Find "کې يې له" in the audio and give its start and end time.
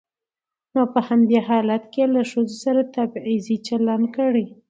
1.93-2.21